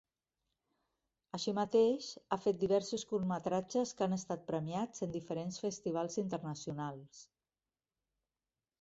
Així 1.37 1.53
mateix, 1.57 2.07
ha 2.31 2.39
fet 2.47 2.57
diversos 2.63 3.05
curtmetratges 3.11 3.93
que 4.01 4.07
han 4.09 4.19
estat 4.19 4.49
premiats 4.51 5.07
en 5.09 5.15
diferents 5.21 5.63
festivals 5.69 6.21
internacionals. 6.27 7.25